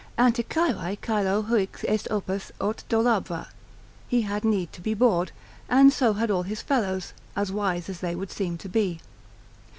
Anticyrae 0.17 0.95
caelo 0.99 1.45
huic 1.47 1.83
est 1.87 2.07
opus 2.11 2.51
aut 2.59 2.81
dolabra, 2.89 3.49
he 4.07 4.23
had 4.23 4.43
need 4.43 4.73
to 4.73 4.81
be 4.81 4.95
bored, 4.95 5.31
and 5.69 5.93
so 5.93 6.13
had 6.13 6.31
all 6.31 6.41
his 6.41 6.63
fellows, 6.63 7.13
as 7.35 7.51
wise 7.51 7.87
as 7.87 7.99
they 7.99 8.15
would 8.15 8.31
seem 8.31 8.57
to 8.57 8.67
be. 8.67 8.99